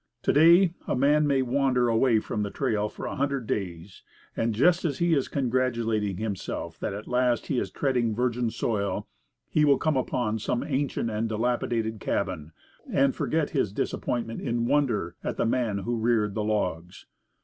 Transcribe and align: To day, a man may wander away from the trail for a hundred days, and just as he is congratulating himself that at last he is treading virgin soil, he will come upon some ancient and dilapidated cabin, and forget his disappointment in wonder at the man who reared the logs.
To 0.23 0.33
day, 0.33 0.73
a 0.87 0.95
man 0.95 1.27
may 1.27 1.43
wander 1.43 1.87
away 1.87 2.17
from 2.19 2.41
the 2.41 2.49
trail 2.49 2.89
for 2.89 3.05
a 3.05 3.15
hundred 3.17 3.45
days, 3.45 4.01
and 4.35 4.51
just 4.55 4.83
as 4.83 4.97
he 4.97 5.13
is 5.13 5.27
congratulating 5.27 6.17
himself 6.17 6.79
that 6.79 6.91
at 6.95 7.05
last 7.07 7.45
he 7.45 7.59
is 7.59 7.69
treading 7.69 8.15
virgin 8.15 8.49
soil, 8.49 9.07
he 9.47 9.63
will 9.63 9.77
come 9.77 9.95
upon 9.97 10.39
some 10.39 10.63
ancient 10.63 11.11
and 11.11 11.29
dilapidated 11.29 11.99
cabin, 11.99 12.51
and 12.91 13.13
forget 13.15 13.51
his 13.51 13.71
disappointment 13.71 14.41
in 14.41 14.65
wonder 14.65 15.17
at 15.23 15.37
the 15.37 15.45
man 15.45 15.77
who 15.77 15.95
reared 15.95 16.33
the 16.33 16.43
logs. 16.43 17.05